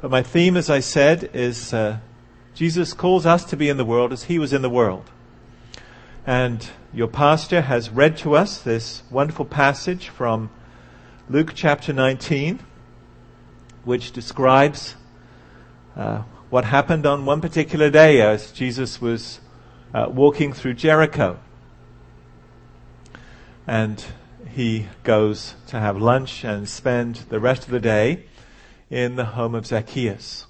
[0.00, 1.98] But my theme, as I said, is uh,
[2.54, 5.10] Jesus calls us to be in the world as he was in the world.
[6.24, 10.50] And your pastor has read to us this wonderful passage from
[11.28, 12.60] Luke chapter 19,
[13.84, 14.94] which describes
[15.96, 19.40] uh, what happened on one particular day as Jesus was
[19.92, 21.40] uh, walking through Jericho.
[23.66, 24.04] And
[24.48, 28.27] he goes to have lunch and spend the rest of the day
[28.90, 30.46] in the home of Zacchaeus.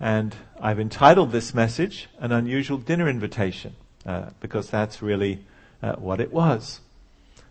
[0.00, 5.44] And I've entitled this message An Unusual Dinner Invitation, uh, because that's really
[5.82, 6.80] uh, what it was.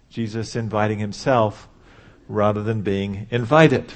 [0.10, 1.68] Jesus inviting himself
[2.28, 3.94] rather than being invited.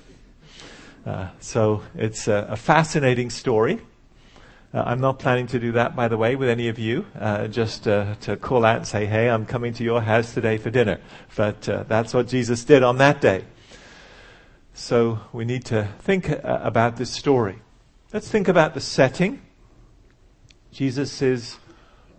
[1.05, 3.79] Uh, so it's a, a, fascinating story.
[4.73, 7.47] Uh, I'm not planning to do that, by the way, with any of you, uh,
[7.47, 10.69] just uh, to call out and say, hey, I'm coming to your house today for
[10.69, 10.99] dinner.
[11.35, 13.45] But that's what Jesus did on that day.
[14.79, 17.63] So we need to think uh, about this story.
[18.13, 19.41] Let's think about the setting.
[20.71, 21.57] Jesus is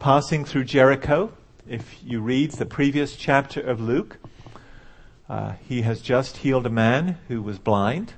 [0.01, 1.33] passing through Jericho.
[1.69, 4.19] If you read the previous chapter of Luke,
[5.29, 8.15] uh, he has just healed a man who was blind,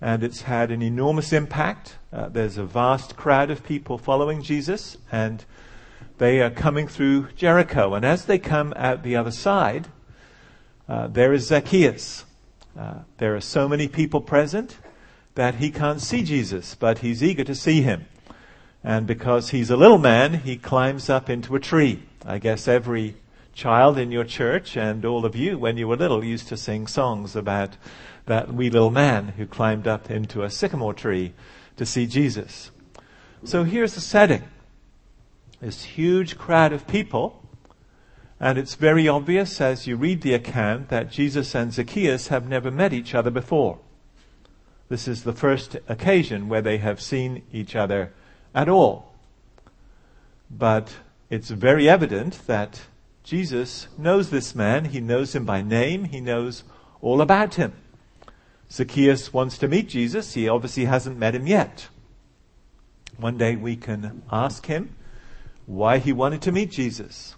[0.00, 1.98] and it's had an enormous impact.
[2.10, 5.44] Uh, there's a vast crowd of people following Jesus, and
[6.16, 7.92] they are coming through Jericho.
[7.92, 9.88] And as they come out the other side,
[10.88, 12.24] uh, there is Zacchaeus.
[12.78, 14.78] Uh, there are so many people present
[15.34, 18.06] that he can't see Jesus, but he's eager to see him.
[18.84, 22.02] And because he's a little man, he climbs up into a tree.
[22.24, 23.16] I guess every
[23.54, 26.86] child in your church and all of you, when you were little, used to sing
[26.86, 27.76] songs about
[28.26, 31.32] that wee little man who climbed up into a sycamore tree
[31.76, 32.70] to see Jesus.
[33.44, 34.42] So here's the setting.
[35.60, 37.42] This huge crowd of people
[38.38, 42.70] and it's very obvious as you read the account that Jesus and Zacchaeus have never
[42.70, 43.78] met each other before.
[44.88, 48.12] This is the first occasion where they have seen each other
[48.54, 49.14] at all.
[50.50, 50.94] But
[51.28, 52.82] it's very evident that
[53.24, 54.86] Jesus knows this man.
[54.86, 56.04] He knows him by name.
[56.04, 56.62] He knows
[57.00, 57.72] all about him.
[58.70, 60.34] Zacchaeus wants to meet Jesus.
[60.34, 61.88] He obviously hasn't met him yet.
[63.16, 64.94] One day we can ask him
[65.64, 67.34] why he wanted to meet Jesus.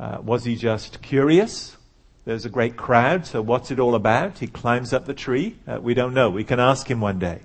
[0.00, 1.76] Uh, was he just curious?
[2.24, 4.38] There's a great crowd, so what's it all about?
[4.38, 5.58] He climbs up the tree.
[5.68, 6.30] Uh, we don't know.
[6.30, 7.40] We can ask him one day.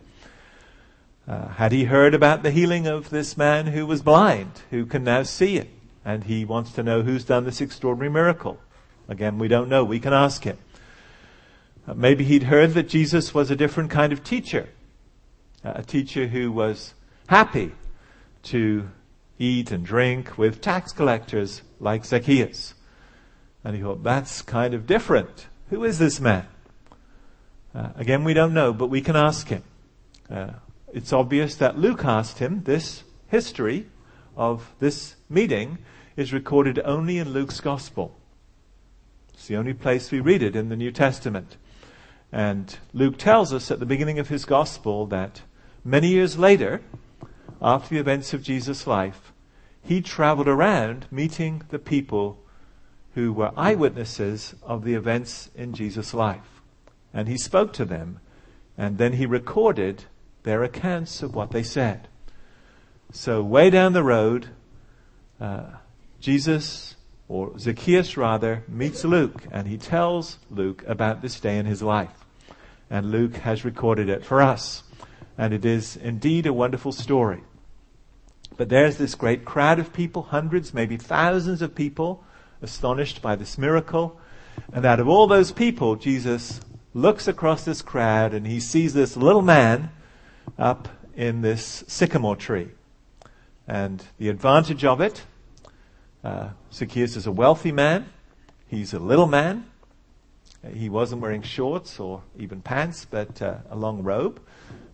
[1.28, 5.04] Uh, had he heard about the healing of this man who was blind, who can
[5.04, 5.68] now see it?
[6.06, 8.58] And he wants to know who's done this extraordinary miracle.
[9.10, 9.84] Again, we don't know.
[9.84, 10.58] We can ask him.
[11.86, 14.70] Uh, maybe he'd heard that Jesus was a different kind of teacher,
[15.66, 16.94] uh, a teacher who was
[17.28, 17.74] happy
[18.44, 18.88] to
[19.40, 22.74] eat and drink with tax collectors like Zacchaeus.
[23.64, 25.48] And he thought, that's kind of different.
[25.70, 26.48] Who is this man?
[27.74, 29.64] Uh, again, we don't know, but we can ask him.
[30.30, 30.52] Uh,
[30.94, 32.64] it's obvious that Luke asked him.
[32.64, 33.88] This history
[34.38, 35.80] of this meeting
[36.16, 38.16] is recorded only in Luke's Gospel.
[39.34, 41.58] It's the only place we read it in the New Testament.
[42.32, 45.42] And Luke tells us at the beginning of his Gospel that
[45.84, 46.82] many years later,
[47.62, 49.34] after the events of Jesus' life,
[49.86, 52.40] he traveled around meeting the people
[53.14, 56.62] who were eyewitnesses of the events in Jesus' life.
[57.14, 58.20] And he spoke to them,
[58.78, 60.06] and then he recorded
[60.44, 62.08] their accounts of what they said.
[63.12, 64.50] So, way down the road,
[65.40, 65.68] uh,
[66.20, 66.96] Jesus,
[67.30, 72.26] or Zacchaeus rather, meets Luke, and he tells Luke about this day in his life.
[72.90, 74.84] And Luke has recorded it for us.
[75.38, 77.44] And it is indeed a wonderful story.
[78.58, 82.24] But there's this great crowd of people, hundreds, maybe thousands of people,
[82.62, 84.20] astonished by this miracle.
[84.72, 86.62] And out of all those people, Jesus
[86.94, 89.90] looks across this crowd and he sees this little man
[90.58, 92.70] up in this sycamore tree.
[93.68, 95.24] And the advantage of it,
[96.24, 98.08] uh, Zacchaeus is a wealthy man.
[98.68, 99.66] He's a little man.
[100.74, 104.40] He wasn't wearing shorts or even pants, but uh, a long robe.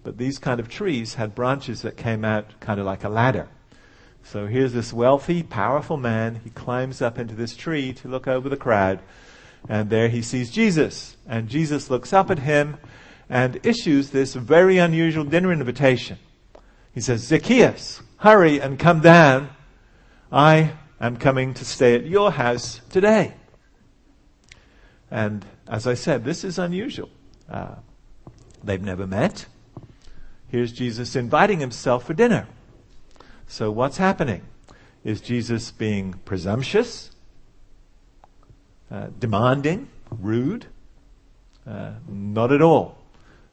[0.04, 3.48] But these kind of trees had branches that came out kind of like a ladder.
[4.24, 6.42] So here's this wealthy, powerful man.
[6.44, 9.00] He climbs up into this tree to look over the crowd.
[9.70, 11.18] And there he sees Jesus.
[11.28, 12.78] And Jesus looks up at him
[13.30, 16.18] and issues this very unusual dinner invitation.
[16.94, 19.50] He says, Zacchaeus, hurry and come down.
[20.32, 23.36] I am coming to stay at your house today.
[25.10, 27.10] And as I said, this is unusual.
[27.50, 27.76] Uh,
[28.64, 29.46] they've never met.
[30.52, 32.46] Here's Jesus inviting himself for dinner.
[33.48, 34.42] So what's happening?
[35.02, 37.12] Is Jesus being presumptuous,
[38.92, 40.66] uh, demanding, rude?
[41.66, 42.98] Uh, not at all.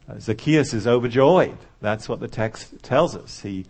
[0.09, 1.57] Uh, Zacchaeus is overjoyed.
[1.79, 3.43] That's what the text tells us.
[3.43, 3.65] He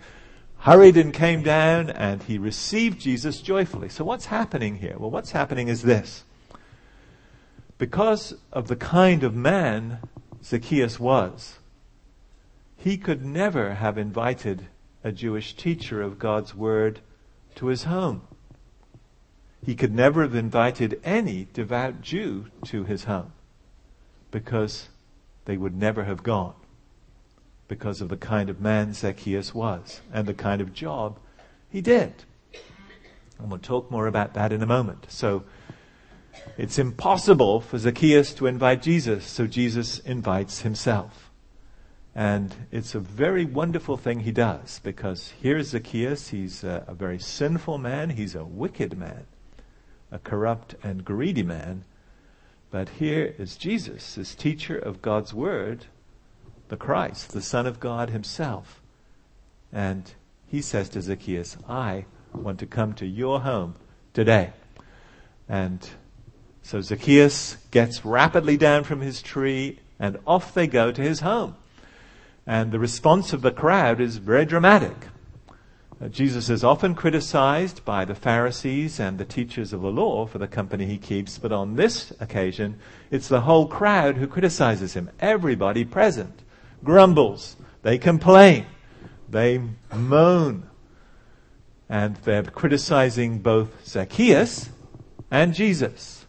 [0.62, 3.90] hurried and came down and he received Jesus joyfully.
[3.90, 4.96] So what's happening here?
[4.98, 6.24] Well, what's happening is this.
[7.78, 10.00] Because of the kind of man
[10.44, 11.59] Zacchaeus was,
[12.80, 14.68] he could never have invited
[15.04, 17.02] a Jewish teacher of God's Word
[17.56, 18.22] to his home.
[19.66, 23.34] He could never have invited any devout Jew to his home
[24.32, 24.88] because
[25.44, 26.54] they would never have gone
[27.68, 31.20] because of the kind of man Zacchaeus was and the kind of job
[31.70, 32.14] he did.
[33.38, 35.06] And we'll talk more about that in a moment.
[35.10, 35.44] So
[36.58, 41.29] it's impossible for Zacchaeus to invite Jesus, so Jesus invites himself.
[42.20, 46.28] And it's a very wonderful thing he does because here's Zacchaeus.
[46.28, 48.10] He's a, a, very sinful man.
[48.10, 49.26] He's a wicked man,
[50.12, 51.86] a corrupt and greedy man.
[52.72, 55.86] But here is Jesus, this teacher of God's Word,
[56.68, 58.82] the Christ, the Son of God Himself.
[59.72, 60.14] And
[60.46, 63.76] he says to Zacchaeus, I want to come to your home
[64.14, 64.52] today.
[65.48, 65.90] And
[66.64, 71.56] so Zacchaeus gets rapidly down from his tree and off they go to his home.
[72.50, 74.96] And the response of the crowd is very dramatic.
[76.02, 80.40] Uh, Jesus is often criticized by the Pharisees and the teachers of the law for
[80.40, 82.80] the company he keeps, but on this occasion,
[83.12, 85.12] it's the whole crowd who criticizes him.
[85.20, 86.42] Everybody present
[86.84, 88.66] grumbles, they complain,
[89.30, 89.62] they
[89.96, 90.68] moan,
[91.88, 94.72] and they're criticizing both Zacchaeus
[95.30, 96.26] and Jesus.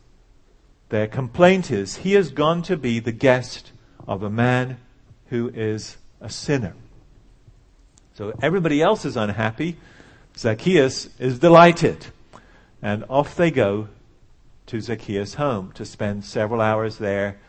[0.91, 3.73] Their complaint is, he has gone to be the guest
[4.07, 4.77] of a man
[5.29, 6.75] who is a sinner.
[8.15, 9.77] So everybody else is unhappy.
[10.37, 12.07] Zacchaeus is delighted.
[12.83, 13.89] And off they go
[14.67, 17.41] to Zacchaeus' home to spend several hours there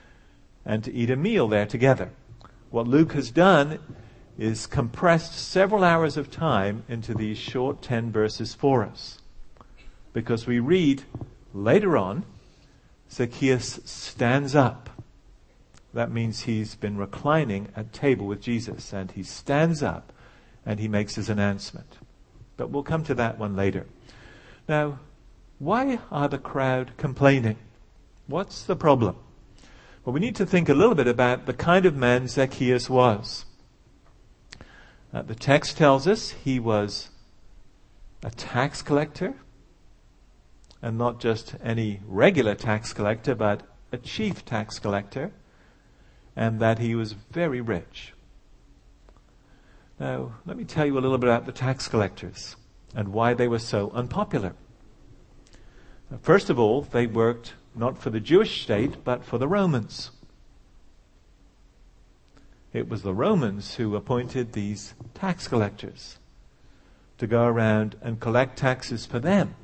[0.65, 2.11] and to eat a meal there together.
[2.69, 3.79] What Luke has done
[4.37, 9.19] is compressed several hours of time into these short 10 verses for us.
[10.13, 11.03] Because we read
[11.53, 12.25] later on,
[13.11, 14.89] Zacchaeus stands up
[15.93, 20.13] that means he's been reclining at table with Jesus and he stands up
[20.65, 21.97] and he makes his announcement.
[22.55, 23.87] But we'll come to that one later.
[24.69, 24.99] Now,
[25.59, 27.57] why are the crowd complaining?
[28.27, 29.17] What's the problem?
[30.05, 33.45] Well, we need to think a little bit about the kind of man Zacchaeus was.
[35.13, 37.09] Uh, the text tells us he was
[38.23, 39.35] a tax collector,
[40.81, 45.31] and not just any regular tax collector, but a chief tax collector
[46.35, 48.13] and that he was very rich.
[49.99, 52.55] Now, let me tell you a little bit about the tax collectors
[52.95, 54.53] and why they were so unpopular.
[56.21, 60.11] First of all, they worked not for the Jewish state, but for the Romans.
[62.73, 66.17] It was the Romans who appointed these tax collectors
[67.17, 69.55] to go around and collect taxes for them.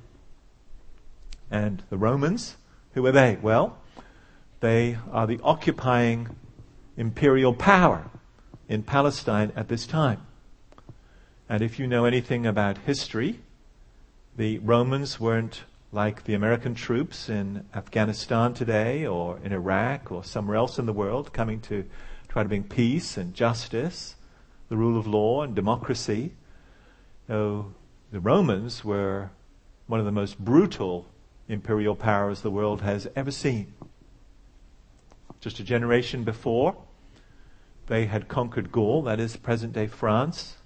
[1.50, 2.58] And the Romans,
[2.94, 3.38] who are they?
[3.42, 3.78] Well,
[4.60, 6.36] they are the occupying
[6.98, 8.10] imperial power
[8.68, 10.26] in Palestine at this time.
[11.48, 13.40] And if you know anything about history,
[14.36, 20.58] the Romans weren't like the American troops in Afghanistan today or in Iraq or somewhere
[20.58, 21.86] else in the world coming to
[22.28, 24.16] try to bring peace and justice,
[24.68, 26.33] the rule of law and democracy.
[27.30, 27.74] No,
[28.12, 29.30] the Romans were
[29.88, 31.06] one of the most brutal
[31.48, 33.74] imperial powers the world has ever seen.
[35.40, 36.76] Just a generation before,
[37.88, 40.58] they had conquered Gaul, that is present day France,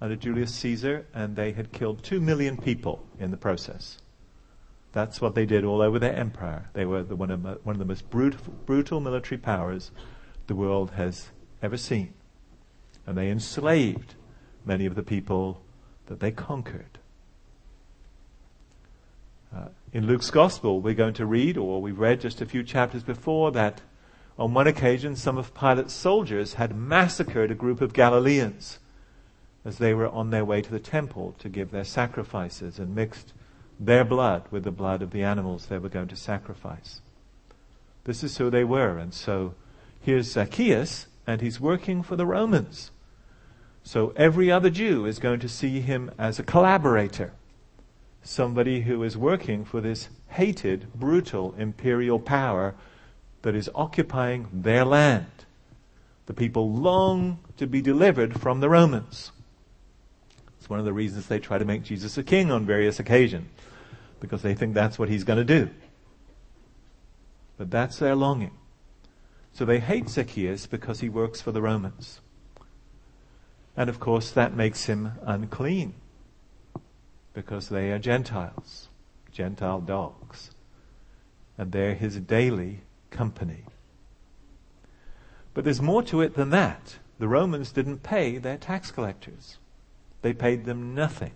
[0.00, 3.98] under Julius Caesar, and they had killed two million people in the process.
[4.92, 6.70] That's what they did all over their empire.
[6.72, 9.90] They were the, one, of, one of the most brutal, brutal military powers
[10.46, 11.28] the world has
[11.62, 12.14] ever seen.
[13.06, 14.14] And they enslaved
[14.64, 15.60] many of the people
[16.06, 16.98] that they conquered.
[19.54, 23.02] Uh, in Luke's Gospel, we're going to read, or we've read just a few chapters
[23.02, 23.80] before, that
[24.38, 28.78] on one occasion, some of Pilate's soldiers had massacred a group of Galileans
[29.64, 33.32] as they were on their way to the temple to give their sacrifices and mixed
[33.80, 37.00] their blood with the blood of the animals they were going to sacrifice.
[38.04, 38.98] This is who they were.
[38.98, 39.54] And so
[40.00, 42.90] here's Zacchaeus, and he's working for the Romans.
[43.82, 47.32] So every other Jew is going to see him as a collaborator,
[48.22, 52.74] somebody who is working for this hated, brutal imperial power
[53.46, 55.30] that is occupying their land.
[56.26, 59.30] The people long to be delivered from the Romans.
[60.58, 63.48] It's one of the reasons they try to make Jesus a king on various occasions,
[64.18, 65.70] because they think that's what he's going to do.
[67.56, 68.50] But that's their longing.
[69.52, 72.20] So they hate Zacchaeus because he works for the Romans.
[73.76, 75.94] And of course, that makes him unclean
[77.32, 78.88] because they are Gentiles,
[79.30, 80.50] Gentile dogs.
[81.56, 82.80] And they're his daily
[83.16, 83.64] company.
[85.54, 86.96] But there's more to it than that.
[87.18, 89.58] The Romans didn't pay their tax collectors,
[90.22, 91.32] they paid them nothing.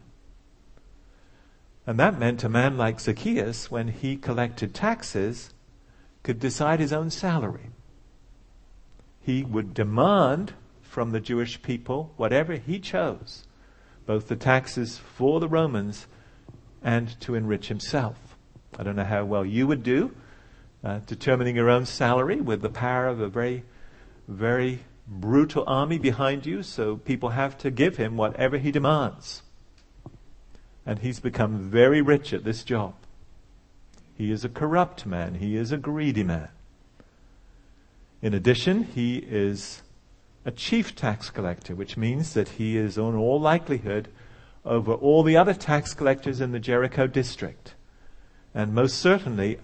[1.86, 5.52] And that meant a man like Zacchaeus, when he collected taxes,
[6.22, 7.70] could decide his own salary
[9.20, 13.46] he would demand from the Jewish people whatever he chose,
[14.06, 16.06] both the taxes for the Romans
[16.82, 18.36] and to enrich himself.
[18.78, 20.14] I don't know how well you would do
[20.82, 23.64] uh, determining your own salary with the power of a very,
[24.28, 29.42] very brutal army behind you, so people have to give him whatever he demands.
[30.86, 32.94] And he's become very rich at this job.
[34.14, 35.34] He is a corrupt man.
[35.34, 36.48] He is a greedy man.
[38.22, 39.82] In addition, he is
[40.44, 44.08] a chief tax collector, which means that he is, in all likelihood,
[44.64, 47.74] over all the other tax collectors in the Jericho district.
[48.54, 49.58] And most certainly,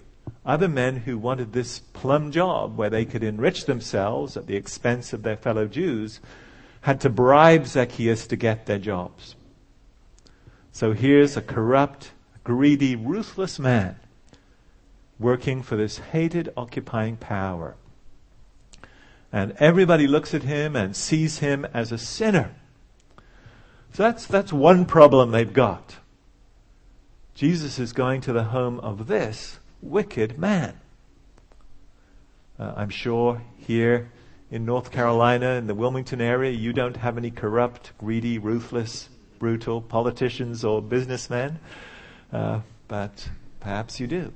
[0.47, 5.11] other men who wanted this plum job where they could enrich themselves at the expense
[5.11, 6.21] of their fellow Jews
[6.81, 9.35] had to bribe Zacchaeus to get their jobs.
[10.71, 12.11] So here's a corrupt,
[12.45, 13.97] greedy, ruthless man
[15.19, 17.75] working for this hated, occupying power.
[19.33, 22.55] And everybody looks at him and sees him as a sinner.
[23.91, 25.97] So that's, that's one problem they've got.
[27.35, 30.79] Jesus is going to the home of this wicked man.
[32.59, 34.11] Uh, I'm sure here
[34.49, 39.81] in North Carolina, in the Wilmington area, you don't have any corrupt, greedy, ruthless, brutal
[39.81, 41.59] politicians or businessmen,
[42.31, 43.29] uh, but
[43.59, 44.33] perhaps you do.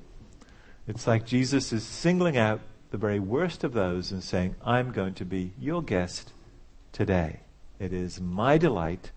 [0.87, 5.13] It's like Jesus is singling out the very worst of those and saying, I'm going
[5.15, 6.33] to be your guest
[6.91, 7.39] today.
[7.79, 9.11] It is my delight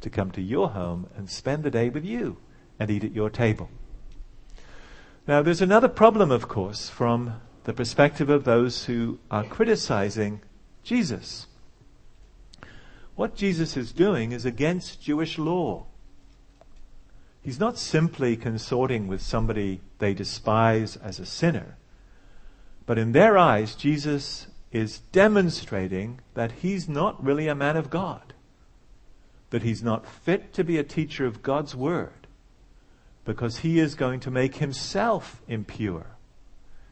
[0.00, 2.38] to come to your home and spend the day with you
[2.78, 3.68] and eat at your table.
[5.26, 10.40] Now, there's another problem, of course, from the perspective of those who are criticizing
[10.82, 11.46] Jesus.
[13.16, 15.86] What Jesus is doing is against Jewish law.
[17.42, 21.76] He's not simply consorting with somebody they despise as a sinner.
[22.86, 28.34] But in their eyes, Jesus is demonstrating that he's not really a man of God,
[29.50, 32.19] that he's not fit to be a teacher of God's word,
[33.24, 36.06] because he is going to make himself impure,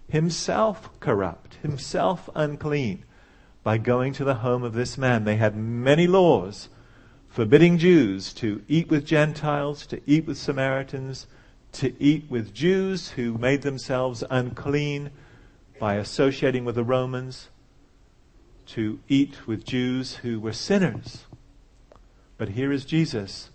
[0.08, 3.04] himself corrupt, himself unclean
[3.62, 5.25] by going to the home of this man.
[5.25, 6.68] They had many laws
[7.28, 11.26] forbidding Jews to eat with Gentiles, to eat with Samaritans,
[11.73, 15.11] to eat with Jews who made themselves unclean
[15.78, 17.49] by associating with the Romans,
[18.66, 21.26] to eat with Jews who were sinners.
[22.37, 23.50] But here is Jesus.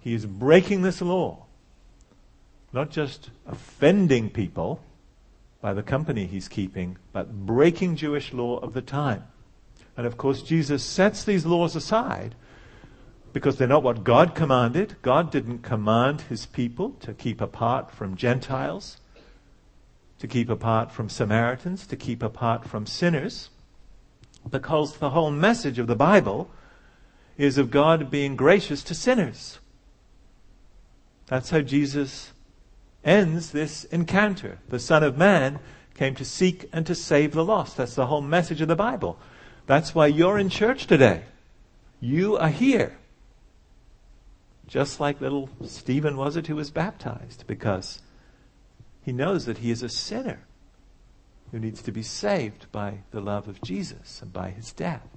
[0.00, 1.46] He is breaking this law,
[2.72, 4.80] not just offending people
[5.60, 9.24] by the company he's keeping, but breaking Jewish law of the time.
[9.96, 12.34] And of course, Jesus sets these laws aside
[13.32, 14.96] because they're not what God commanded.
[15.02, 18.96] God didn't command his people to keep apart from Gentiles
[20.20, 23.48] to keep apart from Samaritans, to keep apart from sinners,
[24.48, 26.50] because the whole message of the Bible
[27.38, 29.58] is of God being gracious to sinners.
[31.26, 32.32] That's how Jesus
[33.04, 34.58] ends this encounter.
[34.68, 35.58] The Son of Man
[35.94, 37.76] came to seek and to save the lost.
[37.76, 39.18] That's the whole message of the Bible.
[39.66, 41.22] That's why you're in church today.
[42.00, 42.98] You are here.
[44.66, 48.00] Just like little Stephen was it who was baptized, because
[49.02, 50.46] he knows that he is a sinner
[51.50, 55.08] who needs to be saved by the love of Jesus and by his death.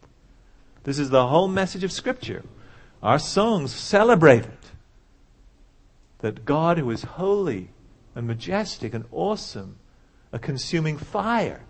[0.84, 2.44] This is the whole message of Scripture.
[3.02, 4.72] Our songs celebrate it.
[6.24, 7.72] That God, who is holy
[8.16, 9.76] and majestic and awesome,
[10.32, 11.66] a consuming fire,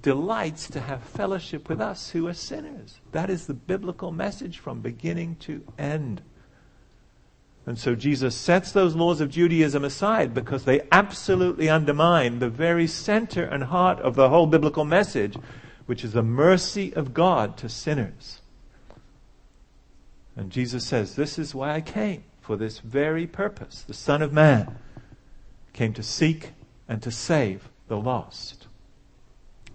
[0.00, 3.00] delights to have fellowship with us who are sinners.
[3.12, 6.22] That is the biblical message from beginning to end.
[7.66, 12.86] And so Jesus sets those laws of Judaism aside because they absolutely undermine the very
[12.86, 15.36] center and heart of the whole biblical message,
[15.84, 18.40] which is the mercy of God to sinners.
[20.34, 23.82] And Jesus says, This is why I came, for this very purpose.
[23.82, 24.78] The Son of Man
[25.74, 26.52] came to seek
[26.88, 28.68] and to save the lost.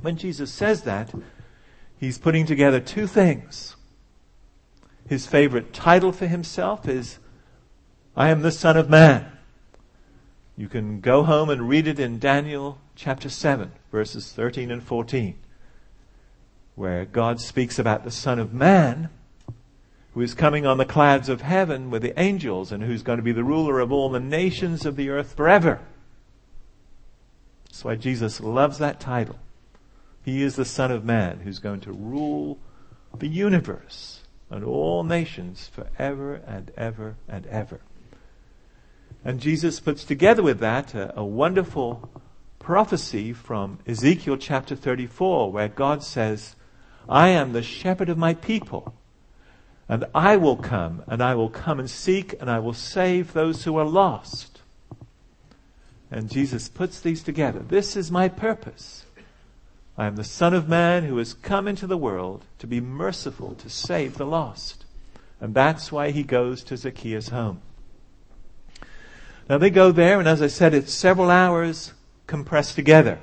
[0.02, 1.14] When Jesus says that,
[2.00, 3.76] he's putting together two things.
[5.08, 7.20] His favorite title for himself is
[8.18, 9.32] I am the Son of Man.
[10.58, 15.36] You can go home and read it in Daniel chapter 7, verses 13 and 14.
[16.74, 19.12] where God speaks about the Son of Man,
[20.14, 23.24] who is coming on the clouds of heaven with the angels and who's going to
[23.24, 25.80] be the ruler of all the nations of the earth forever.
[27.66, 29.40] That's why Jesus loves that title.
[30.24, 32.60] He is the Son of Man who's going to rule
[33.18, 37.82] the universe and all nations forever and ever and ever.
[39.26, 42.10] And Jesus puts together with that a, a wonderful
[42.60, 46.56] prophecy from Ezekiel chapter 34 where God says,
[47.10, 48.94] I am the shepherd of my people.
[49.94, 53.64] And I will come, and I will come and seek, and I will save those
[53.64, 54.62] who are lost.
[56.10, 57.60] And Jesus puts these together.
[57.60, 59.06] This is my purpose.
[59.96, 63.54] I am the Son of Man who has come into the world to be merciful,
[63.54, 64.84] to save the lost.
[65.40, 67.62] And that's why he goes to Zacchaeus' home.
[69.48, 71.94] Now they go there, and as I said, it's several hours
[72.26, 73.20] compressed together.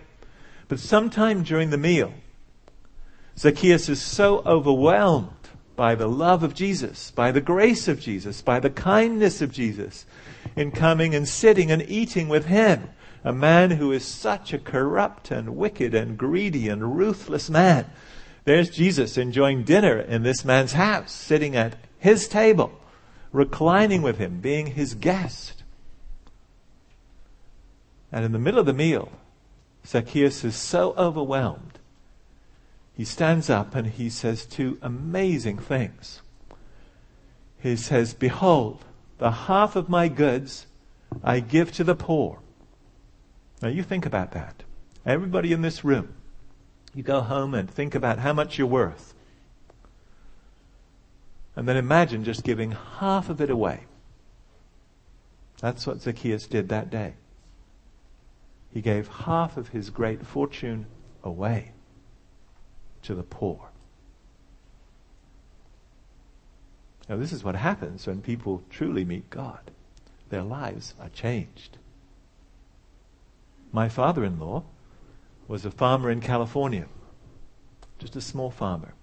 [0.68, 2.14] But sometime during the meal,
[3.36, 5.39] Zacchaeus is so overwhelmed
[5.80, 10.04] by the love of Jesus, by the grace of Jesus, by the kindness of Jesus
[10.54, 12.90] in coming and sitting and eating with him.
[13.24, 17.86] A man who is such a corrupt and wicked and greedy and ruthless man.
[18.44, 22.78] There's Jesus enjoying dinner in this man's house, sitting at his table,
[23.32, 25.62] reclining with him, being his guest.
[28.12, 29.10] And in the middle of the meal,
[29.86, 31.79] Zacchaeus is so overwhelmed
[32.96, 36.22] he stands up and he says two amazing things.
[37.58, 38.84] He says, Behold,
[39.18, 40.66] the half of my goods
[41.22, 42.40] I give to the poor.
[43.62, 44.62] Now you think about that.
[45.04, 46.14] Everybody in this room,
[46.94, 49.14] you go home and think about how much you're worth.
[51.56, 53.84] And then imagine just giving half of it away.
[55.60, 57.14] That's what Zacchaeus did that day.
[58.72, 60.86] He gave half of his great fortune
[61.22, 61.72] away
[63.02, 63.70] to the poor.
[67.08, 69.72] Now, this is what happens when people truly meet God.
[70.28, 71.78] Their lives are changed.
[73.72, 74.64] My father in law
[75.48, 76.86] was a farmer in California,
[77.98, 78.94] just a small farmer.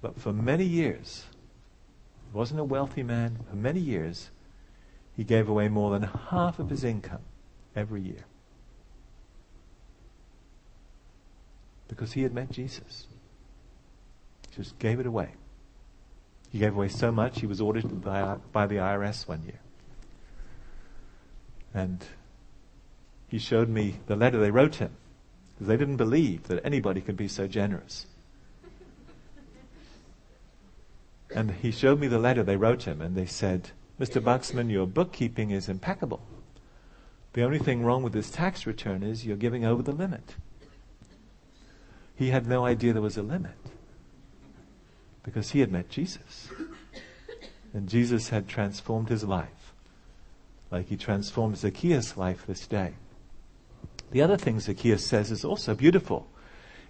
[0.00, 1.26] But for many years,
[2.30, 3.38] he wasn't a wealthy man.
[3.48, 4.30] For many years,
[5.16, 7.22] he gave away more than half of his income
[7.74, 8.24] every year.
[11.88, 13.06] Because he had met Jesus.
[14.50, 15.30] He just gave it away.
[16.50, 19.60] He gave away so much, he was audited by, by the IRS one year.
[21.74, 22.04] And
[23.28, 24.92] he showed me the letter they wrote him,
[25.54, 28.06] because they didn't believe that anybody could be so generous.
[31.34, 33.70] And he showed me the letter they wrote him, and they said,
[34.00, 34.22] Mr.
[34.22, 36.22] Buxman, your bookkeeping is impeccable.
[37.34, 40.36] The only thing wrong with this tax return is you're giving over the limit.
[42.18, 43.54] He had no idea there was a limit
[45.22, 46.48] because he had met Jesus.
[47.72, 49.72] And Jesus had transformed his life
[50.72, 52.94] like he transformed Zacchaeus' life this day.
[54.10, 56.26] The other thing Zacchaeus says is also beautiful.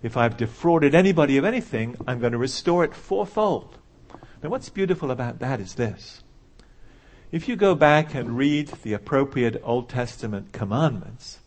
[0.03, 3.77] If I've defrauded anybody of anything, I'm going to restore it fourfold.
[4.43, 6.23] Now, what's beautiful about that is this.
[7.31, 11.41] If you go back and read the appropriate Old Testament commandments,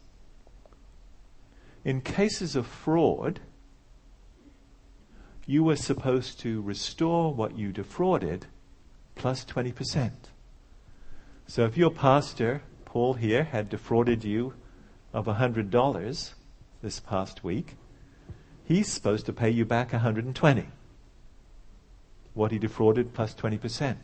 [1.83, 3.39] in cases of fraud,
[5.45, 8.45] you were supposed to restore what you defrauded
[9.15, 10.11] plus 20%.
[11.47, 14.53] So if your pastor, Paul here, had defrauded you
[15.13, 16.33] of $100
[16.81, 17.75] this past week,
[18.63, 20.67] he's supposed to pay you back 120.
[22.33, 23.95] What he defrauded plus 20%.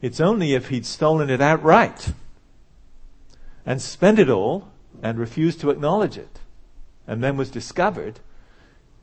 [0.00, 2.12] It's only if he'd stolen it outright
[3.64, 4.68] and spent it all
[5.02, 6.38] and refused to acknowledge it
[7.06, 8.20] and then was discovered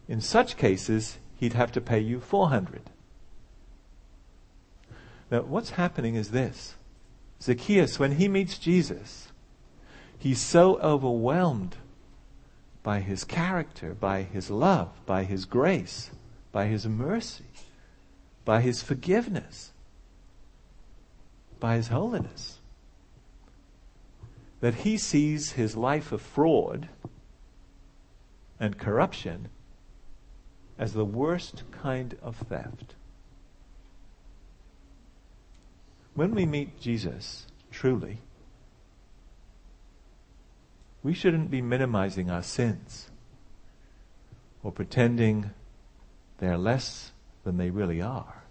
[0.07, 2.81] in such cases, he'd have to pay you 400.
[5.31, 6.75] Now, what's happening is this.
[7.41, 9.29] Zacchaeus, when he meets Jesus,
[10.17, 11.77] he's so overwhelmed
[12.83, 16.11] by his character, by his love, by his grace,
[16.51, 17.45] by his mercy,
[18.45, 19.71] by his forgiveness,
[21.59, 22.59] by his holiness,
[24.59, 26.89] that he sees his life of fraud
[28.59, 29.49] and corruption
[30.77, 32.95] as the worst kind of theft.
[36.15, 38.19] When we meet Jesus, truly,
[41.01, 43.09] we shouldn't be minimizing our sins
[44.63, 45.51] or pretending
[46.37, 47.11] they're less
[47.43, 48.43] than they really are.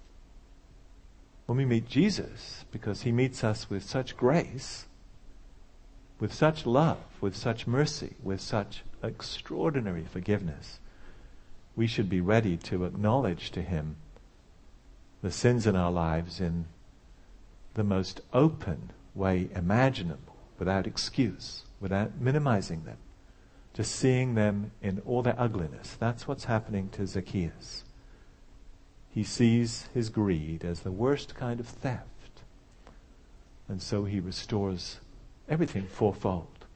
[1.47, 4.87] When we meet Jesus, because he meets us with such grace,
[6.21, 10.79] with such love, with such mercy, with such extraordinary forgiveness,
[11.75, 13.97] we should be ready to acknowledge to Him
[15.23, 16.67] the sins in our lives in
[17.75, 22.99] the most open way imaginable, without excuse, without minimizing them,
[23.73, 25.97] just seeing them in all their ugliness.
[25.99, 27.85] That's what's happening to Zacchaeus.
[29.11, 32.43] He sees his greed as the worst kind of theft.
[33.69, 34.99] And so he restores
[35.49, 36.67] everything fourfold.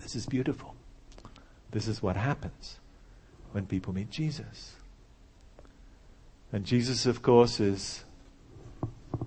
[0.00, 0.74] This is beautiful.
[1.70, 2.78] This is what happens
[3.56, 4.74] when people meet Jesus.
[6.52, 8.04] And Jesus, of course, is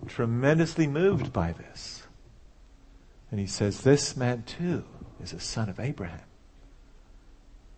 [0.05, 2.03] tremendously moved by this.
[3.31, 4.83] And he says, This man too
[5.19, 6.21] is a son of Abraham.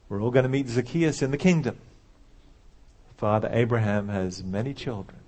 [0.10, 1.78] We're all going to meet Zacchaeus in the kingdom.
[3.16, 5.22] Father Abraham has many children.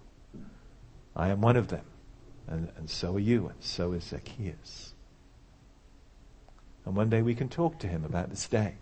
[1.16, 1.86] I am one of them.
[2.48, 4.94] And, and so are you, and so is Zacchaeus.
[6.86, 8.76] And one day we can talk to him about this day.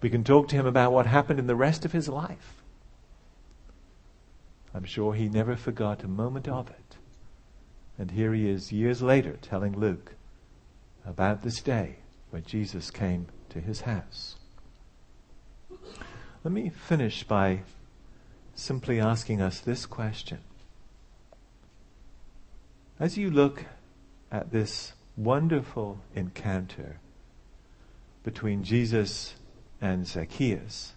[0.00, 2.62] We can talk to him about what happened in the rest of his life.
[4.74, 6.96] I'm sure he never forgot a moment of it.
[7.98, 10.14] And here he is years later telling Luke
[11.04, 11.96] about this day
[12.30, 14.36] when Jesus came to his house.
[16.44, 17.62] Let me finish by
[18.54, 20.38] simply asking us this question.
[23.00, 23.64] As you look
[24.30, 27.00] at this wonderful encounter
[28.22, 29.34] between Jesus
[29.80, 30.94] and Zacchaeus,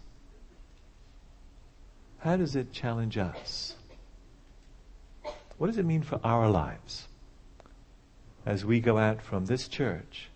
[2.19, 3.75] how does it challenge us?
[5.57, 7.07] What does it mean for our lives
[8.45, 10.29] as we go out from this church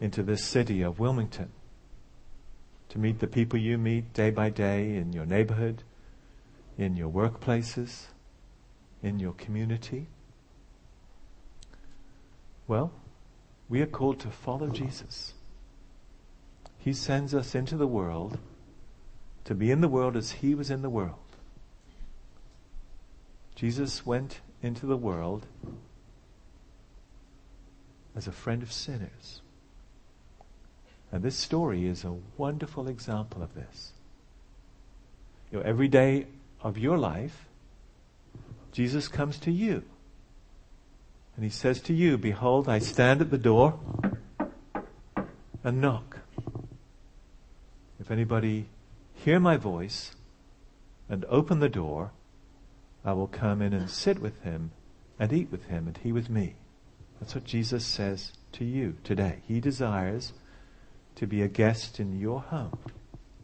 [0.00, 1.50] into this city of Wilmington
[2.90, 5.82] to meet the people you meet day by day in your neighborhood,
[6.76, 8.06] in your workplaces,
[9.02, 10.08] in your community?
[12.66, 12.92] Well,
[13.68, 15.34] we are called to follow Jesus.
[16.82, 18.38] He sends us into the world
[19.44, 21.14] to be in the world as he was in the world.
[23.54, 25.46] Jesus went into the world
[28.16, 29.42] as a friend of sinners.
[31.12, 33.92] And this story is a wonderful example of this.
[35.52, 36.26] You know, every day
[36.62, 37.46] of your life,
[38.72, 39.84] Jesus comes to you.
[41.36, 43.78] And he says to you, Behold, I stand at the door
[45.62, 46.18] and knock.
[48.12, 48.68] Anybody
[49.14, 50.14] hear my voice
[51.08, 52.10] and open the door,
[53.06, 54.72] I will come in and sit with him
[55.18, 56.56] and eat with him and he with me.
[57.18, 59.38] That's what Jesus says to you today.
[59.48, 60.34] He desires
[61.14, 62.78] to be a guest in your home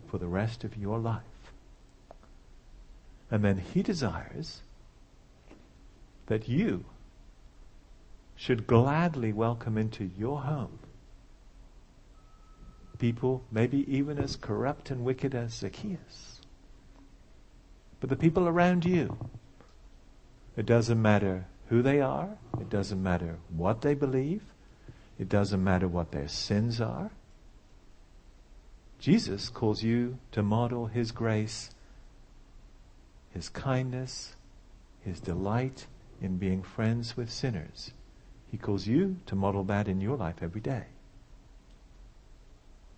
[0.07, 1.23] for the rest of your life.
[3.31, 4.61] And then he desires
[6.27, 6.85] that you
[8.37, 10.79] should gladly welcome into your home
[12.99, 16.41] people, maybe even as corrupt and wicked as Zacchaeus.
[18.01, 19.17] But the people around you,
[20.57, 24.43] it doesn't matter who they are, it doesn't matter what they believe,
[25.19, 27.11] it doesn't matter what their sins are.
[28.99, 31.71] Jesus calls you to model His grace,
[33.31, 34.35] His kindness,
[35.01, 35.87] His delight
[36.21, 37.93] in being friends with sinners.
[38.51, 40.87] He calls you to model that in your life every day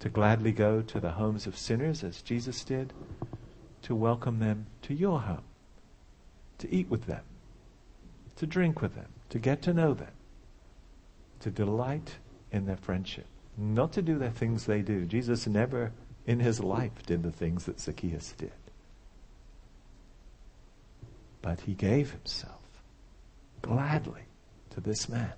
[0.00, 2.92] to gladly go to the homes of sinners as Jesus did,
[3.82, 5.44] to welcome them to your home,
[6.58, 7.22] to eat with them,
[8.36, 10.12] to drink with them, to get to know them,
[11.40, 12.16] to delight
[12.50, 15.04] in their friendship, not to do the things they do.
[15.04, 15.92] Jesus never
[16.26, 18.52] in his life did the things that Zacchaeus did.
[21.42, 22.60] But he gave himself
[23.62, 24.22] gladly
[24.70, 25.32] to this man.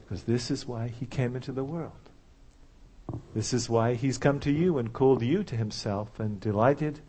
[0.00, 2.05] Because this is why he came into the world.
[3.36, 7.00] This is why he's come to you and called you to himself and delighted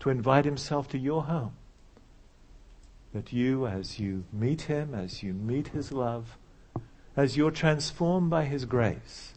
[0.00, 1.54] to invite himself to your home.
[3.14, 6.36] That you, as you meet him, as you meet his love,
[7.16, 9.32] as you're transformed by his grace,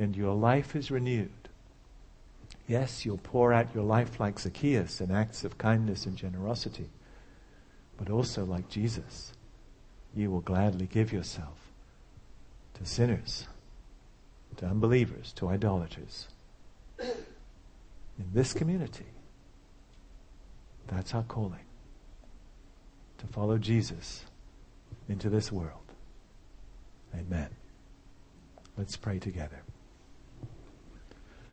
[0.00, 1.48] and your life is renewed.
[2.66, 6.90] Yes, you'll pour out your life like Zacchaeus in acts of kindness and generosity,
[7.96, 9.32] but also like Jesus,
[10.12, 11.70] you will gladly give yourself
[12.74, 13.46] to sinners
[14.58, 16.28] to unbelievers, to idolaters.
[17.00, 19.06] In this community,
[20.88, 21.64] that's our calling.
[23.18, 24.24] To follow Jesus
[25.08, 25.92] into this world.
[27.14, 27.48] Amen.
[28.76, 29.62] Let's pray together.